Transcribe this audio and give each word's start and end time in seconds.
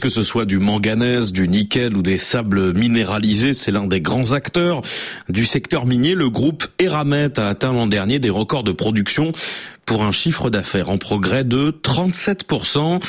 Que 0.00 0.08
ce 0.08 0.24
soit 0.24 0.46
du 0.46 0.58
manganèse, 0.58 1.32
du 1.32 1.46
nickel 1.46 1.98
ou 1.98 2.00
des 2.00 2.16
sables 2.16 2.72
minéralisés, 2.72 3.52
c'est 3.52 3.70
l'un 3.70 3.86
des 3.86 4.00
grands 4.00 4.32
acteurs 4.32 4.80
du 5.28 5.44
secteur 5.44 5.84
minier. 5.84 6.14
Le 6.14 6.30
groupe 6.30 6.66
Eramet 6.78 7.38
a 7.38 7.48
atteint 7.48 7.74
l'an 7.74 7.86
dernier 7.86 8.18
des 8.18 8.30
records 8.30 8.64
de 8.64 8.72
production 8.72 9.32
pour 9.84 10.02
un 10.02 10.10
chiffre 10.10 10.48
d'affaires 10.48 10.88
en 10.88 10.96
progrès 10.96 11.44
de 11.44 11.78
37%. 11.82 13.02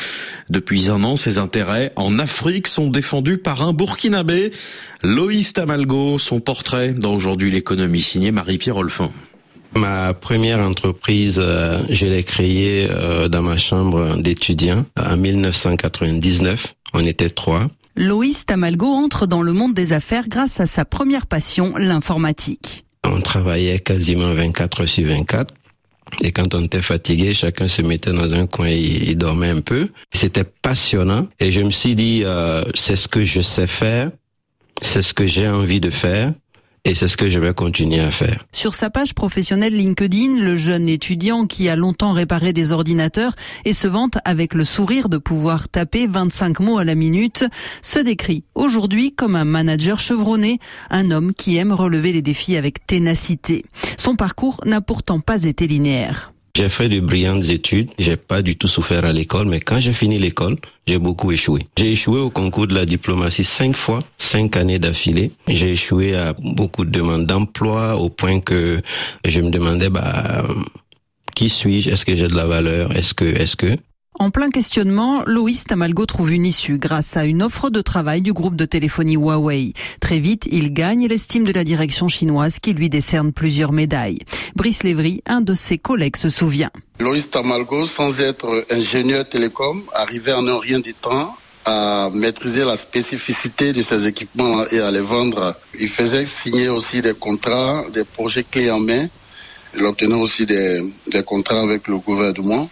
Depuis 0.49 0.89
un 0.89 1.05
an, 1.05 1.15
ses 1.15 1.37
intérêts 1.37 1.93
en 1.95 2.19
Afrique 2.19 2.67
sont 2.67 2.89
défendus 2.89 3.37
par 3.37 3.65
un 3.65 3.71
Burkinabé, 3.71 4.51
Loïs 5.03 5.53
Tamalgo, 5.53 6.19
son 6.19 6.41
portrait 6.41 6.93
dans 6.93 7.13
Aujourd'hui 7.13 7.49
l'économie 7.49 8.01
signé 8.01 8.33
Marie-Pierre 8.33 8.75
Olfin. 8.75 9.13
Ma 9.75 10.13
première 10.13 10.59
entreprise, 10.59 11.39
euh, 11.43 11.81
je 11.89 12.05
l'ai 12.05 12.23
créée 12.23 12.87
euh, 12.89 13.27
dans 13.27 13.41
ma 13.41 13.57
chambre 13.57 14.17
d'étudiant 14.17 14.85
en 14.99 15.17
1999. 15.17 16.75
On 16.93 17.05
était 17.05 17.29
trois. 17.29 17.69
Loïs 17.95 18.45
Tamalgo 18.45 18.87
entre 18.87 19.27
dans 19.27 19.41
le 19.41 19.53
monde 19.53 19.73
des 19.73 19.93
affaires 19.93 20.27
grâce 20.27 20.59
à 20.59 20.65
sa 20.65 20.85
première 20.85 21.25
passion, 21.25 21.75
l'informatique. 21.77 22.85
On 23.03 23.21
travaillait 23.21 23.79
quasiment 23.79 24.33
24 24.33 24.85
sur 24.85 25.07
24. 25.07 25.53
Et 26.21 26.31
quand 26.31 26.53
on 26.53 26.63
était 26.63 26.81
fatigué, 26.81 27.33
chacun 27.33 27.67
se 27.67 27.81
mettait 27.81 28.11
dans 28.11 28.31
un 28.33 28.45
coin 28.45 28.67
et, 28.67 29.15
dormait 29.15 29.49
un 29.49 29.61
peu. 29.61 29.89
C'était 30.11 30.43
passionnant. 30.43 31.27
Et 31.39 31.51
je 31.51 31.61
me 31.61 31.71
suis 31.71 31.95
dit, 31.95 32.21
euh, 32.23 32.63
c'est 32.75 32.95
ce 32.95 33.07
que 33.07 33.23
je 33.23 33.41
sais 33.41 33.67
faire, 33.67 34.11
c'est 34.81 35.01
ce 35.01 35.13
que 35.13 35.25
j'ai 35.25 35.47
envie 35.47 35.79
de 35.79 35.89
faire. 35.89 36.33
Et 36.85 36.95
c'est 36.95 37.07
ce 37.07 37.15
que 37.15 37.29
je 37.29 37.39
vais 37.39 37.53
continuer 37.53 38.01
à 38.01 38.11
faire. 38.11 38.45
Sur 38.51 38.75
sa 38.75 38.89
page 38.89 39.13
professionnelle 39.13 39.73
LinkedIn, 39.73 40.39
le 40.39 40.57
jeune 40.57 40.89
étudiant 40.89 41.45
qui 41.45 41.69
a 41.69 41.77
longtemps 41.77 42.11
réparé 42.11 42.51
des 42.51 42.73
ordinateurs 42.73 43.35
et 43.63 43.73
se 43.73 43.87
vante 43.87 44.17
avec 44.25 44.53
le 44.53 44.65
sourire 44.65 45.07
de 45.07 45.17
pouvoir 45.17 45.69
taper 45.69 46.07
25 46.07 46.59
mots 46.59 46.79
à 46.79 46.83
la 46.83 46.95
minute, 46.95 47.45
se 47.81 47.99
décrit 47.99 48.43
aujourd'hui 48.53 49.15
comme 49.15 49.37
un 49.37 49.45
manager 49.45 50.01
chevronné, 50.01 50.59
un 50.89 51.11
homme 51.11 51.33
qui 51.33 51.55
aime 51.55 51.71
relever 51.71 52.11
les 52.11 52.21
défis 52.21 52.57
avec 52.57 52.85
ténacité. 52.85 53.63
Son 53.97 54.17
parcours 54.17 54.59
n'a 54.65 54.81
pourtant 54.81 55.21
pas 55.21 55.45
été 55.45 55.67
linéaire. 55.67 56.32
J'ai 56.55 56.69
fait 56.69 56.87
de 56.87 56.99
brillantes 56.99 57.49
études, 57.49 57.89
j'ai 57.97 58.15
pas 58.15 58.43
du 58.43 58.55
tout 58.55 58.67
souffert 58.67 59.05
à 59.05 59.11
l'école, 59.11 59.47
mais 59.47 59.59
quand 59.59 59.79
j'ai 59.79 59.91
fini 59.91 60.19
l'école, 60.19 60.57
j'ai 60.85 60.99
beaucoup 60.99 61.31
échoué. 61.31 61.61
J'ai 61.75 61.93
échoué 61.93 62.19
au 62.19 62.29
concours 62.29 62.67
de 62.67 62.75
la 62.75 62.85
diplomatie 62.85 63.43
cinq 63.43 63.75
fois, 63.75 63.97
cinq 64.19 64.55
années 64.55 64.77
d'affilée. 64.77 65.31
J'ai 65.47 65.71
échoué 65.71 66.15
à 66.15 66.33
beaucoup 66.33 66.85
de 66.85 66.91
demandes 66.91 67.25
d'emploi 67.25 67.97
au 67.97 68.09
point 68.09 68.39
que 68.39 68.83
je 69.25 69.41
me 69.41 69.49
demandais, 69.49 69.89
bah, 69.89 70.43
qui 71.33 71.49
suis-je? 71.49 71.89
Est-ce 71.89 72.05
que 72.05 72.15
j'ai 72.15 72.27
de 72.27 72.35
la 72.35 72.45
valeur? 72.45 72.95
Est-ce 72.95 73.15
que, 73.15 73.25
est-ce 73.25 73.55
que? 73.55 73.75
En 74.19 74.29
plein 74.29 74.51
questionnement, 74.51 75.23
Loïs 75.25 75.63
Tamalgo 75.63 76.05
trouve 76.05 76.31
une 76.33 76.45
issue 76.45 76.77
grâce 76.77 77.17
à 77.17 77.25
une 77.25 77.41
offre 77.41 77.71
de 77.71 77.81
travail 77.81 78.21
du 78.21 78.31
groupe 78.31 78.55
de 78.55 78.65
téléphonie 78.65 79.15
Huawei. 79.15 79.73
Très 79.99 80.19
vite, 80.19 80.47
il 80.51 80.71
gagne 80.71 81.07
l'estime 81.07 81.45
de 81.45 81.51
la 81.51 81.63
direction 81.63 82.07
chinoise 82.07 82.59
qui 82.59 82.73
lui 82.73 82.89
décerne 82.89 83.33
plusieurs 83.33 83.71
médailles. 83.71 84.19
Brice 84.55 84.83
Lévry, 84.83 85.23
un 85.25 85.41
de 85.41 85.55
ses 85.55 85.79
collègues, 85.79 86.15
se 86.15 86.29
souvient. 86.29 86.69
Loïs 86.99 87.29
Tamalgo, 87.29 87.87
sans 87.87 88.19
être 88.19 88.65
ingénieur 88.69 89.27
télécom, 89.27 89.81
arrivait 89.93 90.33
en 90.33 90.47
un 90.47 90.59
rien 90.59 90.79
du 90.79 90.93
temps 90.93 91.35
à 91.65 92.09
maîtriser 92.13 92.63
la 92.63 92.75
spécificité 92.75 93.73
de 93.73 93.81
ses 93.81 94.07
équipements 94.07 94.63
et 94.71 94.79
à 94.79 94.91
les 94.91 95.01
vendre. 95.01 95.55
Il 95.79 95.89
faisait 95.89 96.25
signer 96.25 96.69
aussi 96.69 97.01
des 97.01 97.13
contrats, 97.13 97.83
des 97.93 98.03
projets 98.03 98.43
clés 98.43 98.69
en 98.69 98.79
main. 98.79 99.07
Il 99.75 99.83
obtenait 99.85 100.21
aussi 100.21 100.45
des, 100.45 100.81
contrats 101.25 101.61
avec 101.61 101.87
le 101.87 101.97
gouvernement 101.97 102.69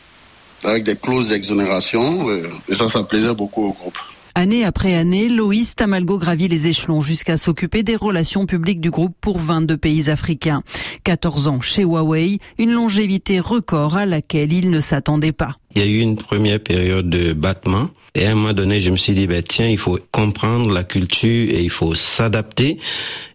avec 0.64 0.84
des 0.84 0.96
clauses 0.96 1.30
d'exonération. 1.30 2.30
Euh, 2.30 2.48
et 2.70 2.76
ça, 2.76 2.88
ça 2.88 3.02
plaisait 3.02 3.34
beaucoup 3.34 3.66
au 3.66 3.72
groupe. 3.72 3.98
Année 4.34 4.64
après 4.64 4.96
année, 4.96 5.28
Loïs 5.28 5.76
Tamalgo 5.76 6.18
gravit 6.18 6.48
les 6.48 6.68
échelons 6.68 7.02
jusqu'à 7.02 7.36
s'occuper 7.36 7.84
des 7.84 7.98
relations 7.98 8.46
publiques 8.46 8.80
du 8.80 8.90
groupe 8.90 9.14
pour 9.20 9.40
22 9.40 9.76
pays 9.76 10.10
africains. 10.10 10.64
14 11.04 11.48
ans 11.50 11.60
chez 11.60 11.84
Huawei, 11.84 12.40
une 12.58 12.72
longévité 12.72 13.42
record 13.42 13.98
à 13.98 14.06
laquelle 14.06 14.54
il 14.54 14.70
ne 14.70 14.80
s'attendait 14.80 15.34
pas. 15.34 15.58
Il 15.76 15.82
y 15.82 15.86
a 15.86 15.88
eu 15.88 16.00
une 16.00 16.16
première 16.16 16.62
période 16.62 17.10
de 17.10 17.34
battement. 17.34 17.90
Et 18.16 18.26
à 18.26 18.32
un 18.32 18.36
moment 18.36 18.54
donné, 18.54 18.82
je 18.82 18.92
me 18.92 18.98
suis 18.98 19.14
dit, 19.14 19.28
ben, 19.28 19.42
tiens, 19.42 19.68
il 19.68 19.78
faut 19.78 19.98
comprendre 20.12 20.72
la 20.72 20.84
culture 20.84 21.50
et 21.50 21.62
il 21.62 21.70
faut 21.70 21.96
s'adapter. 21.96 22.78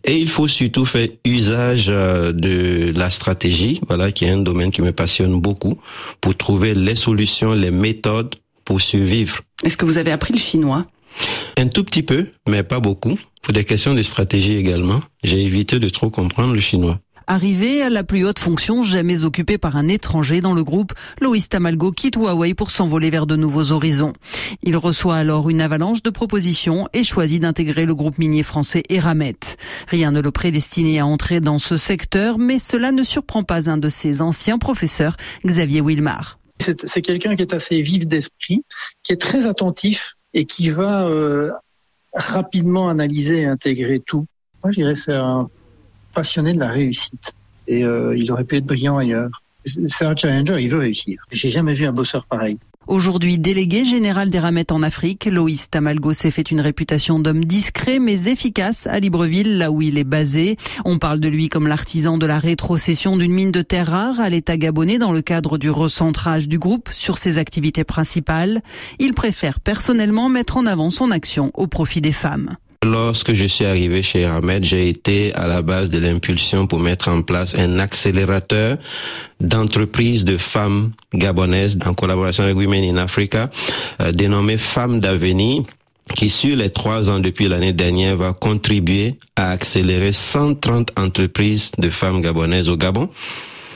Et 0.04 0.19
il 0.19 0.28
faut 0.28 0.49
surtout 0.49 0.84
faire 0.84 1.09
usage 1.25 1.87
euh, 1.88 2.32
de 2.32 2.93
la 2.94 3.10
stratégie, 3.10 3.81
voilà, 3.88 4.12
qui 4.12 4.26
est 4.26 4.31
un 4.31 4.38
domaine 4.38 4.70
qui 4.70 4.82
me 4.82 4.93
passionne 4.93 5.41
beaucoup, 5.41 5.78
pour 6.20 6.37
trouver 6.37 6.75
les 6.75 6.94
solutions, 6.94 7.53
les 7.53 7.70
méthodes 7.70 8.34
pour 8.66 8.81
survivre. 8.82 9.41
Est-ce 9.65 9.78
que 9.78 9.87
vous 9.87 9.97
avez 9.97 10.12
appris 10.12 10.34
le 10.34 10.38
chinois? 10.38 10.84
Un 11.56 11.69
tout 11.69 11.84
petit 11.84 12.03
peu, 12.03 12.28
mais 12.49 12.62
pas 12.62 12.81
beaucoup. 12.81 13.19
Pour 13.43 13.53
des 13.53 13.65
questions 13.65 13.94
de 13.94 14.03
stratégie 14.03 14.56
également, 14.56 15.00
j'ai 15.22 15.41
évité 15.43 15.78
de 15.78 15.88
trop 15.88 16.10
comprendre 16.10 16.53
le 16.53 16.60
chinois. 16.60 16.99
Arrivé 17.28 17.82
à 17.82 17.91
la 17.91 18.04
plus 18.04 18.25
haute 18.25 18.38
fonction 18.38 18.84
jamais 18.84 19.25
occupée 19.25 19.59
par 19.59 19.76
un 19.76 19.88
étranger 19.88 20.41
dans 20.41 20.55
le 20.55 20.62
groupe, 20.62 20.93
Loïs 21.21 21.49
Tamalgo 21.49 21.91
quitte 21.91 22.15
Huawei 22.15 22.55
pour 22.55 22.71
s'envoler 22.71 23.10
vers 23.10 23.26
de 23.26 23.34
nouveaux 23.34 23.72
horizons. 23.72 24.12
Il 24.62 24.76
reçoit 24.76 25.16
alors 25.16 25.50
une 25.50 25.60
avalanche 25.60 26.05
de 26.05 26.10
propositions 26.10 26.88
et 26.93 27.03
choisit 27.03 27.43
d'intégrer 27.43 27.84
le 27.84 27.97
groupe 27.97 28.19
minier 28.19 28.44
français 28.44 28.84
Eramet. 28.91 29.56
Rien 29.88 30.12
ne 30.12 30.21
le 30.21 30.31
prédestinait 30.31 31.00
à 31.00 31.06
entrer 31.06 31.41
dans 31.41 31.59
ce 31.59 31.76
secteur, 31.76 32.38
mais 32.38 32.60
cela 32.60 32.93
ne 32.93 33.03
surprend 33.03 33.43
pas 33.43 33.69
un 33.69 33.76
de 33.76 33.88
ses 33.88 34.22
anciens 34.22 34.59
professeurs, 34.59 35.16
Xavier 35.44 35.81
Wilmar. 35.81 36.38
C'est 36.60 37.03
quelqu'un 37.03 37.34
qui 37.34 37.43
est 37.43 37.53
assez 37.53 37.82
vif 37.82 38.06
d'esprit, 38.06 38.62
qui 39.03 39.12
est 39.12 39.21
très 39.21 39.47
attentif 39.47 40.16
et 40.36 40.44
qui 40.44 40.69
va 40.69 41.08
euh, 41.08 41.50
rapidement 42.12 42.88
analyser 42.91 43.41
et 43.41 43.47
intégrer 43.47 44.00
tout. 44.00 44.26
Moi, 44.62 44.70
je 44.70 44.82
dirais 44.82 44.94
c'est 44.94 45.14
un 45.14 45.48
passionné 46.12 46.52
de 46.52 46.60
la 46.60 46.70
réussite 46.70 47.32
et 47.66 47.82
euh, 47.82 48.16
il 48.16 48.30
aurait 48.30 48.44
pu 48.44 48.56
être 48.56 48.66
brillant 48.66 48.98
ailleurs. 48.98 49.42
C'est 49.64 50.04
un 50.04 50.14
challenger, 50.14 50.58
il 50.60 50.69
veut 50.69 50.78
réussir. 50.78 51.25
J'ai 51.32 51.48
jamais 51.48 51.72
vu 51.72 51.86
un 51.86 51.92
bosseur 51.92 52.26
pareil. 52.26 52.58
Aujourd'hui 52.86 53.38
délégué 53.38 53.84
général 53.84 54.30
des 54.30 54.38
ramettes 54.38 54.70
en 54.70 54.80
Afrique, 54.80 55.24
Loïs 55.24 55.69
Tamalgo 55.69 56.12
s'est 56.12 56.30
fait 56.30 56.52
une 56.52 56.60
réputation 56.60 57.19
d'homme 57.19 57.44
discret 57.44 57.98
mais 57.98 58.26
efficace 58.26 58.86
à 58.86 59.00
Libreville, 59.00 59.58
là 59.58 59.72
où 59.72 59.82
il 59.82 59.98
est 59.98 60.04
basé. 60.04 60.56
On 60.84 60.98
parle 60.98 61.19
de 61.19 61.28
lui 61.28 61.48
comme 61.48 61.66
l'artisan 61.66 62.16
de 62.16 62.26
la 62.26 62.38
rétrocession 62.38 63.16
d'une 63.16 63.32
mine 63.32 63.50
de 63.50 63.62
terre 63.62 63.88
rare 63.88 64.20
à 64.20 64.28
l'État 64.28 64.56
gabonais 64.56 64.98
dans 64.98 65.12
le 65.12 65.20
cadre 65.20 65.58
du 65.58 65.69
recentrage 65.69 66.46
du 66.46 66.60
groupe 66.60 66.88
sur 66.92 67.19
ses 67.19 67.38
activités 67.38 67.82
principales. 67.84 68.62
Il 69.00 69.14
préfère 69.14 69.58
personnellement 69.58 70.28
mettre 70.28 70.56
en 70.56 70.66
avant 70.66 70.91
son 70.91 71.10
action 71.10 71.50
au 71.54 71.66
profit 71.66 72.00
des 72.00 72.12
femmes. 72.12 72.56
Lorsque 72.86 73.32
je 73.32 73.47
suis 73.47 73.64
arrivé 73.64 74.00
chez 74.00 74.20
Eramet, 74.20 74.62
j'ai 74.62 74.88
été 74.88 75.34
à 75.34 75.48
la 75.48 75.60
base 75.60 75.91
de 75.91 75.98
l'impulsion 75.98 76.69
pour 76.69 76.78
mettre 76.78 77.08
en 77.08 77.22
place 77.22 77.56
un 77.56 77.80
accélérateur 77.80 78.76
d'entreprises 79.41 80.24
de 80.24 80.36
femmes 80.36 80.92
gabonaises 81.12 81.78
en 81.84 81.94
collaboration 81.94 82.44
avec 82.44 82.56
Women 82.56 82.84
in 82.84 82.96
Africa, 82.96 83.50
euh, 84.00 84.12
dénommé 84.12 84.56
Femmes 84.56 85.00
d'avenir 85.00 85.64
qui 86.14 86.30
sur 86.30 86.56
les 86.56 86.70
trois 86.70 87.10
ans 87.10 87.19
depuis 87.19 87.48
l'année 87.48 87.72
dernière 87.72 88.16
va 88.16 88.32
contribuer 88.32 89.16
à 89.34 89.50
accélérer 89.50 90.12
130 90.12 90.92
entreprises 90.96 91.72
de 91.78 91.91
femmes 91.91 92.22
gabonaises 92.22 92.69
au 92.69 92.76
Gabon. 92.76 93.08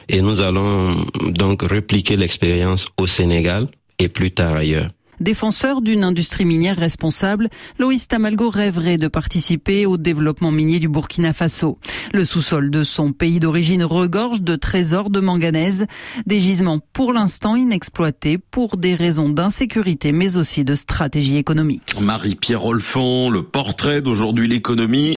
Et 0.09 0.22
nous 0.22 0.41
allons 0.41 0.94
donc 1.31 1.62
répliquer 1.62 2.16
l'expérience 2.16 2.87
au 2.97 3.09
Sénégal 3.09 3.66
et 3.99 4.09
plus 4.09 4.31
tard 4.31 4.54
ailleurs. 4.54 4.88
Défenseur 5.20 5.82
d'une 5.82 6.03
industrie 6.03 6.47
minière 6.47 6.78
responsable, 6.78 7.50
Loïs 7.78 8.08
Tamalgo 8.08 8.48
rêverait 8.48 8.97
de 8.97 9.06
participer 9.06 9.84
au 9.84 9.98
développement 9.98 10.50
minier 10.50 10.78
du 10.78 10.88
Burkina 10.88 11.34
Faso. 11.34 11.78
Le 12.14 12.25
sous-sol 12.25 12.70
de 12.70 12.84
son 12.84 13.12
pays 13.12 13.38
d'origine 13.38 13.84
regorge 13.84 14.41
de 14.41 14.56
trésors 14.56 15.10
de 15.10 15.20
manganèse, 15.20 15.86
des 16.25 16.41
gisements 16.41 16.81
pour 16.94 17.12
l'instant 17.12 17.54
inexploités 17.54 18.38
pour 18.38 18.78
des 18.78 18.94
raisons 18.94 19.28
d'insécurité 19.28 20.12
mais 20.12 20.38
aussi 20.38 20.64
de 20.64 20.75
stratégie 20.75 21.37
économique. 21.37 22.00
Marie-Pierre 22.00 22.64
Olfon, 22.64 23.28
le 23.28 23.43
portrait 23.43 24.00
d'aujourd'hui 24.00 24.49
l'économie 24.49 25.08